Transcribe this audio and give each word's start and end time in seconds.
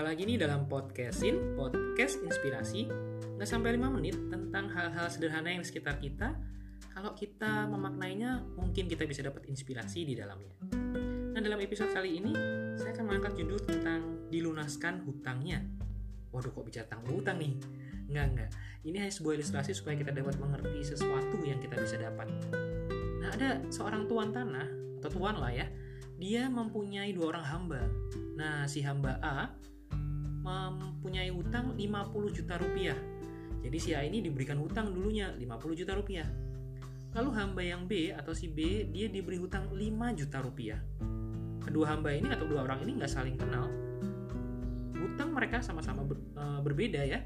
lagi 0.00 0.24
nih 0.24 0.40
dalam 0.40 0.64
podcastin, 0.72 1.52
podcast 1.52 2.16
inspirasi. 2.24 2.88
Nggak 3.36 3.44
sampai 3.44 3.76
5 3.76 3.92
menit 3.92 4.16
tentang 4.32 4.72
hal-hal 4.72 5.12
sederhana 5.12 5.52
yang 5.52 5.60
di 5.60 5.68
sekitar 5.68 6.00
kita. 6.00 6.32
Kalau 6.96 7.12
kita 7.12 7.68
memaknainya, 7.68 8.40
mungkin 8.56 8.88
kita 8.88 9.04
bisa 9.04 9.20
dapat 9.20 9.44
inspirasi 9.52 10.08
di 10.08 10.16
dalamnya. 10.16 10.56
Nah 11.36 11.40
dalam 11.44 11.60
episode 11.60 11.92
kali 11.92 12.24
ini, 12.24 12.32
saya 12.80 12.96
akan 12.96 13.04
mengangkat 13.04 13.44
judul 13.44 13.60
tentang 13.68 14.00
dilunaskan 14.32 15.04
hutangnya. 15.04 15.60
Waduh 16.32 16.48
kok 16.48 16.64
bicara 16.64 16.88
tentang 16.88 17.04
hutang 17.12 17.36
nih? 17.36 17.52
Enggak, 18.08 18.26
enggak 18.32 18.50
Ini 18.88 18.96
hanya 18.96 19.12
sebuah 19.12 19.34
ilustrasi 19.44 19.76
supaya 19.76 20.00
kita 20.00 20.16
dapat 20.16 20.40
mengerti 20.40 20.88
sesuatu 20.88 21.36
yang 21.44 21.60
kita 21.60 21.76
bisa 21.76 22.00
dapat. 22.00 22.32
Nah 23.20 23.28
ada 23.28 23.60
seorang 23.68 24.08
tuan 24.08 24.32
tanah, 24.32 24.96
atau 25.04 25.12
tuan 25.12 25.36
lah 25.36 25.52
ya. 25.52 25.68
Dia 26.16 26.48
mempunyai 26.48 27.12
dua 27.12 27.36
orang 27.36 27.44
hamba. 27.44 27.82
Nah, 28.38 28.64
si 28.70 28.78
hamba 28.86 29.18
A 29.18 29.50
mempunyai 30.42 31.30
hutang 31.30 31.78
50 31.78 32.36
juta 32.36 32.58
rupiah. 32.58 32.98
Jadi 33.62 33.78
si 33.78 33.90
A 33.94 34.02
ini 34.02 34.18
diberikan 34.18 34.58
hutang 34.58 34.90
dulunya 34.90 35.30
50 35.38 35.78
juta 35.78 35.94
rupiah. 35.94 36.26
Lalu 37.14 37.30
hamba 37.38 37.62
yang 37.62 37.86
B 37.86 38.10
atau 38.10 38.34
si 38.34 38.50
B 38.50 38.90
dia 38.90 39.06
diberi 39.06 39.38
hutang 39.38 39.70
5 39.70 40.18
juta 40.18 40.42
rupiah. 40.42 40.80
Kedua 41.62 41.94
hamba 41.94 42.10
ini 42.10 42.26
atau 42.26 42.50
dua 42.50 42.66
orang 42.66 42.82
ini 42.82 42.98
nggak 42.98 43.12
saling 43.12 43.38
kenal. 43.38 43.70
Hutang 44.98 45.30
mereka 45.30 45.62
sama-sama 45.62 46.02
ber, 46.02 46.18
e, 46.18 46.44
berbeda 46.58 47.06
ya. 47.06 47.22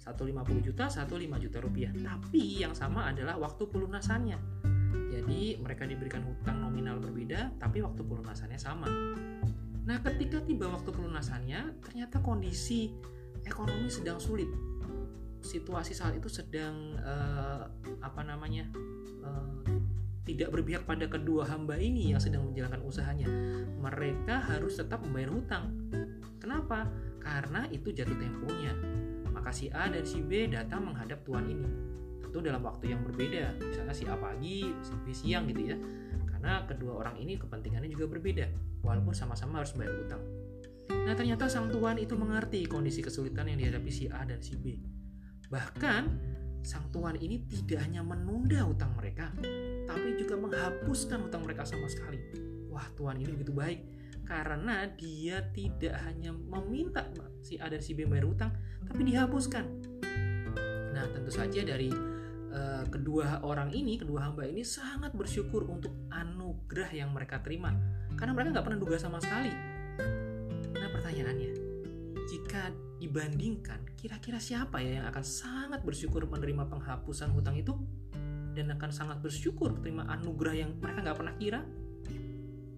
Satu 0.00 0.24
50 0.24 0.64
juta, 0.64 0.88
satu 0.88 1.20
5 1.20 1.36
juta 1.36 1.60
rupiah. 1.60 1.92
Tapi 1.92 2.64
yang 2.64 2.72
sama 2.72 3.12
adalah 3.12 3.36
waktu 3.36 3.68
pelunasannya 3.68 4.64
jadi 5.14 5.62
mereka 5.62 5.86
diberikan 5.86 6.26
hutang 6.26 6.58
nominal 6.58 6.98
berbeda, 6.98 7.54
tapi 7.62 7.78
waktu 7.80 8.02
pelunasannya 8.02 8.58
sama. 8.58 8.90
Nah, 9.84 10.00
ketika 10.00 10.40
tiba 10.40 10.68
waktu 10.72 10.90
pelunasannya, 10.90 11.84
ternyata 11.84 12.20
kondisi 12.24 12.92
ekonomi 13.44 13.92
sedang 13.92 14.16
sulit. 14.16 14.48
Situasi 15.44 15.92
saat 15.92 16.16
itu 16.16 16.28
sedang 16.32 16.96
uh, 17.04 17.68
apa 18.00 18.24
namanya 18.24 18.64
uh, 19.20 19.60
tidak 20.24 20.48
berpihak 20.56 20.88
pada 20.88 21.04
kedua 21.04 21.44
hamba 21.44 21.76
ini 21.76 22.16
yang 22.16 22.20
sedang 22.20 22.48
menjalankan 22.48 22.80
usahanya. 22.80 23.28
Mereka 23.76 24.40
harus 24.40 24.80
tetap 24.80 25.04
membayar 25.04 25.36
hutang. 25.36 25.76
Kenapa? 26.40 26.88
Karena 27.20 27.68
itu 27.68 27.92
jatuh 27.92 28.16
temponya. 28.16 28.72
Maka 29.36 29.52
si 29.52 29.68
A 29.68 29.92
dan 29.92 30.08
si 30.08 30.24
B 30.24 30.48
datang 30.48 30.88
menghadap 30.88 31.20
tuan 31.28 31.44
ini 31.44 31.68
tentu 32.34 32.50
dalam 32.50 32.66
waktu 32.66 32.90
yang 32.90 32.98
berbeda 33.06 33.62
misalnya 33.62 33.94
si 33.94 34.10
A 34.10 34.18
pagi 34.18 34.66
si 34.82 34.90
B 35.06 35.14
siang 35.14 35.46
gitu 35.46 35.70
ya 35.70 35.78
karena 36.44 36.60
kedua 36.68 37.00
orang 37.00 37.16
ini 37.24 37.40
kepentingannya 37.40 37.88
juga 37.88 38.04
berbeda 38.04 38.52
walaupun 38.84 39.16
sama-sama 39.16 39.64
harus 39.64 39.72
bayar 39.72 39.96
utang. 39.96 40.20
Nah 40.92 41.16
ternyata 41.16 41.48
sang 41.48 41.72
tuan 41.72 41.96
itu 41.96 42.20
mengerti 42.20 42.68
kondisi 42.68 43.00
kesulitan 43.00 43.48
yang 43.48 43.56
dihadapi 43.64 43.88
si 43.88 44.12
A 44.12 44.28
dan 44.28 44.44
si 44.44 44.52
B. 44.60 44.76
Bahkan 45.48 46.02
sang 46.60 46.92
tuan 46.92 47.16
ini 47.16 47.48
tidak 47.48 47.88
hanya 47.88 48.04
menunda 48.04 48.60
utang 48.68 48.92
mereka 48.92 49.32
tapi 49.88 50.20
juga 50.20 50.36
menghapuskan 50.36 51.32
utang 51.32 51.48
mereka 51.48 51.64
sama 51.64 51.88
sekali. 51.88 52.20
Wah 52.68 52.92
tuan 52.92 53.16
ini 53.16 53.32
begitu 53.32 53.56
baik 53.56 53.80
karena 54.28 54.84
dia 55.00 55.48
tidak 55.48 55.96
hanya 56.04 56.36
meminta 56.36 57.08
si 57.40 57.56
A 57.56 57.72
dan 57.72 57.80
si 57.80 57.96
B 57.96 58.04
bayar 58.04 58.28
utang 58.28 58.52
tapi 58.84 59.00
dihapuskan. 59.00 59.64
Nah 60.92 61.08
tentu 61.08 61.32
saja 61.32 61.64
dari 61.64 62.13
Eh, 62.54 62.86
kedua 62.86 63.42
orang 63.42 63.74
ini, 63.74 63.98
kedua 63.98 64.30
hamba 64.30 64.46
ini 64.46 64.62
sangat 64.62 65.10
bersyukur 65.10 65.66
untuk 65.66 65.90
anugerah 66.14 66.86
yang 66.94 67.10
mereka 67.10 67.42
terima 67.42 67.74
karena 68.14 68.30
mereka 68.30 68.54
nggak 68.54 68.66
pernah 68.70 68.78
duga 68.78 68.94
sama 68.94 69.18
sekali. 69.18 69.50
Nah 70.70 70.88
pertanyaannya, 70.94 71.50
jika 72.30 72.70
dibandingkan, 73.02 73.98
kira-kira 73.98 74.38
siapa 74.38 74.78
ya 74.78 75.02
yang 75.02 75.06
akan 75.10 75.26
sangat 75.26 75.82
bersyukur 75.82 76.30
menerima 76.30 76.70
penghapusan 76.70 77.34
hutang 77.34 77.58
itu 77.58 77.74
dan 78.54 78.70
akan 78.70 78.90
sangat 78.94 79.18
bersyukur 79.18 79.74
menerima 79.74 80.06
anugerah 80.14 80.54
yang 80.54 80.78
mereka 80.78 81.10
nggak 81.10 81.18
pernah 81.18 81.34
kira? 81.34 81.60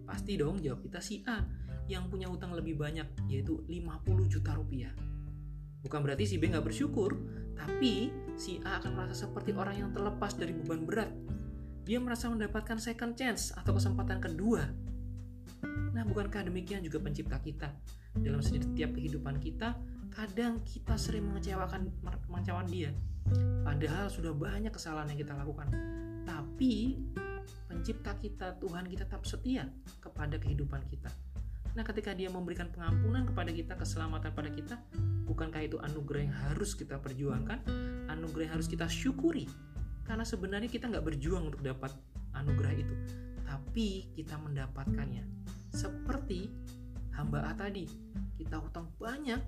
Pasti 0.08 0.40
dong 0.40 0.56
jawab 0.64 0.88
kita 0.88 1.04
si 1.04 1.20
A 1.28 1.44
yang 1.84 2.08
punya 2.08 2.32
hutang 2.32 2.56
lebih 2.56 2.80
banyak 2.80 3.28
yaitu 3.28 3.60
50 3.68 4.24
juta 4.24 4.56
rupiah. 4.56 4.96
Bukan 5.84 6.00
berarti 6.00 6.24
si 6.24 6.40
B 6.40 6.48
nggak 6.48 6.64
bersyukur, 6.64 7.12
tapi 7.52 8.08
si 8.36 8.60
A 8.64 8.78
akan 8.80 8.92
merasa 8.92 9.26
seperti 9.26 9.56
orang 9.56 9.76
yang 9.80 9.90
terlepas 9.92 10.36
dari 10.36 10.52
beban 10.52 10.84
berat. 10.84 11.10
Dia 11.88 11.98
merasa 11.98 12.28
mendapatkan 12.28 12.76
second 12.76 13.16
chance 13.16 13.50
atau 13.56 13.76
kesempatan 13.76 14.20
kedua. 14.20 14.68
Nah, 15.96 16.04
bukankah 16.04 16.44
demikian 16.44 16.84
juga 16.84 17.00
pencipta 17.00 17.40
kita? 17.40 17.72
Dalam 18.16 18.44
setiap 18.44 18.92
kehidupan 18.92 19.40
kita, 19.40 19.72
kadang 20.12 20.60
kita 20.68 20.96
sering 21.00 21.24
mengecewakan 21.24 21.88
mengecewakan 22.28 22.68
dia. 22.68 22.90
Padahal 23.64 24.12
sudah 24.12 24.32
banyak 24.36 24.70
kesalahan 24.70 25.14
yang 25.14 25.20
kita 25.24 25.34
lakukan. 25.34 25.68
Tapi 26.26 27.00
pencipta 27.70 28.12
kita, 28.18 28.58
Tuhan 28.60 28.86
kita 28.90 29.06
tetap 29.08 29.24
setia 29.24 29.70
kepada 30.02 30.36
kehidupan 30.36 30.84
kita. 30.90 31.10
Nah, 31.76 31.84
ketika 31.84 32.16
dia 32.16 32.32
memberikan 32.32 32.72
pengampunan 32.72 33.28
kepada 33.28 33.52
kita, 33.52 33.76
keselamatan 33.76 34.32
pada 34.32 34.48
kita, 34.48 34.80
Bukankah 35.26 35.62
itu 35.66 35.76
anugerah 35.82 36.22
yang 36.22 36.36
harus 36.48 36.78
kita 36.78 37.02
perjuangkan? 37.02 37.66
Anugerah 38.06 38.46
yang 38.46 38.54
harus 38.56 38.70
kita 38.70 38.86
syukuri. 38.86 39.50
Karena 40.06 40.22
sebenarnya 40.22 40.70
kita 40.70 40.86
nggak 40.86 41.02
berjuang 41.02 41.50
untuk 41.50 41.66
dapat 41.66 41.90
anugerah 42.38 42.72
itu. 42.78 42.94
Tapi 43.42 44.14
kita 44.14 44.38
mendapatkannya. 44.38 45.26
Seperti 45.74 46.46
hamba 47.18 47.50
A 47.50 47.52
tadi. 47.58 47.90
Kita 48.38 48.62
hutang 48.62 48.94
banyak, 49.02 49.42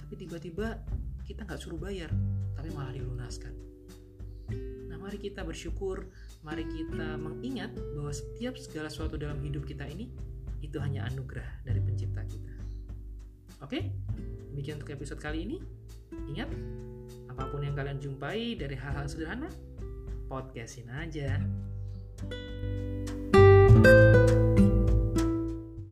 tapi 0.00 0.14
tiba-tiba 0.16 0.80
kita 1.28 1.44
nggak 1.44 1.60
suruh 1.60 1.76
bayar, 1.76 2.08
tapi 2.56 2.72
malah 2.72 2.96
dilunaskan. 2.96 3.52
Nah, 4.88 4.96
mari 4.96 5.20
kita 5.20 5.44
bersyukur, 5.44 6.08
mari 6.40 6.64
kita 6.64 7.20
mengingat 7.20 7.76
bahwa 7.92 8.10
setiap 8.16 8.56
segala 8.56 8.88
sesuatu 8.88 9.20
dalam 9.20 9.36
hidup 9.44 9.68
kita 9.68 9.84
ini 9.84 10.08
itu 10.62 10.76
hanya 10.82 11.06
anugerah 11.08 11.62
dari 11.62 11.80
pencipta 11.82 12.22
kita. 12.26 12.54
Oke, 13.62 13.90
demikian 14.54 14.78
untuk 14.78 14.94
episode 14.94 15.18
kali 15.18 15.42
ini. 15.46 15.58
Ingat, 16.30 16.50
apa 17.30 17.50
pun 17.50 17.62
yang 17.62 17.74
kalian 17.74 17.98
jumpai 17.98 18.54
dari 18.54 18.78
hal-hal 18.78 19.06
sederhana, 19.10 19.50
podcastin 20.30 20.90
aja. 20.90 21.38
thank 22.18 23.86
you 23.86 23.97